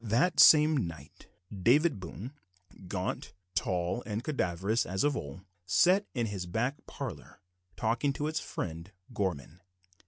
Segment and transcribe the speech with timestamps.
[0.03, 2.33] That same night, David Boone,
[2.87, 7.39] gaunt, tall, and cadaverous as of old, sat in his back parlour,
[7.77, 9.61] talking with his friend Gorman.